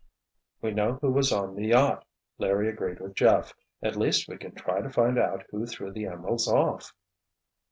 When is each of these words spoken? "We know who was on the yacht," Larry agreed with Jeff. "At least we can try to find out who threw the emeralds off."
"We 0.63 0.71
know 0.71 0.93
who 0.93 1.11
was 1.11 1.31
on 1.31 1.53
the 1.53 1.67
yacht," 1.67 2.05
Larry 2.39 2.67
agreed 2.69 2.99
with 3.01 3.13
Jeff. 3.13 3.53
"At 3.83 3.95
least 3.95 4.27
we 4.27 4.35
can 4.37 4.55
try 4.55 4.81
to 4.81 4.89
find 4.89 5.19
out 5.19 5.45
who 5.51 5.67
threw 5.67 5.91
the 5.91 6.07
emeralds 6.07 6.47
off." 6.47 6.95